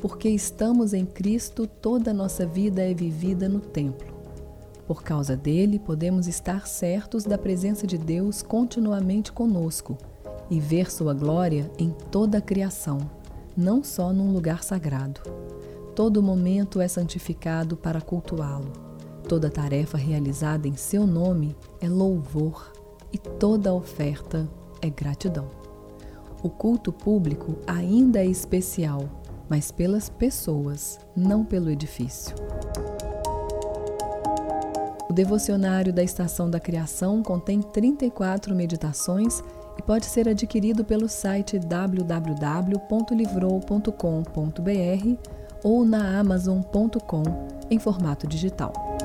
Porque 0.00 0.28
estamos 0.28 0.92
em 0.94 1.04
Cristo, 1.04 1.66
toda 1.66 2.12
a 2.12 2.14
nossa 2.14 2.46
vida 2.46 2.82
é 2.82 2.94
vivida 2.94 3.48
no 3.48 3.58
templo. 3.58 4.14
Por 4.86 5.02
causa 5.02 5.36
dele, 5.36 5.76
podemos 5.80 6.28
estar 6.28 6.68
certos 6.68 7.24
da 7.24 7.36
presença 7.36 7.84
de 7.84 7.98
Deus 7.98 8.40
continuamente 8.40 9.32
conosco 9.32 9.98
e 10.48 10.60
ver 10.60 10.90
sua 10.90 11.12
glória 11.12 11.68
em 11.76 11.90
toda 12.12 12.38
a 12.38 12.40
criação, 12.40 12.98
não 13.56 13.82
só 13.82 14.12
num 14.12 14.32
lugar 14.32 14.62
sagrado. 14.62 15.20
Todo 15.96 16.22
momento 16.22 16.80
é 16.80 16.86
santificado 16.86 17.76
para 17.76 18.00
cultuá-lo. 18.00 18.72
Toda 19.28 19.50
tarefa 19.50 19.98
realizada 19.98 20.68
em 20.68 20.76
seu 20.76 21.08
nome 21.08 21.56
é 21.80 21.88
louvor 21.88 22.72
e 23.12 23.18
toda 23.18 23.74
oferta 23.74 24.48
é 24.80 24.88
gratidão. 24.88 25.48
O 26.40 26.48
culto 26.48 26.92
público 26.92 27.56
ainda 27.66 28.20
é 28.20 28.26
especial 28.26 29.02
mas 29.48 29.70
pelas 29.72 30.08
pessoas, 30.08 30.98
não 31.16 31.44
pelo 31.44 31.70
edifício. 31.70 32.34
O 35.08 35.12
devocionário 35.12 35.92
da 35.92 36.02
Estação 36.02 36.50
da 36.50 36.58
Criação 36.60 37.22
contém 37.22 37.60
34 37.62 38.52
meditações 38.54 39.42
e 39.78 39.82
pode 39.82 40.04
ser 40.06 40.28
adquirido 40.28 40.84
pelo 40.84 41.08
site 41.08 41.56
www.livrou.com.br 41.58 42.80
ou 45.64 45.84
na 45.84 46.20
amazon.com 46.20 47.22
em 47.70 47.78
formato 47.78 48.26
digital. 48.26 48.98